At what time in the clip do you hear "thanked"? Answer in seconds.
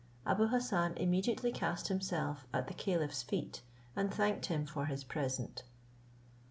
4.11-4.47